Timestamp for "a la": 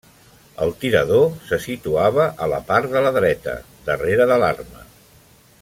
2.45-2.63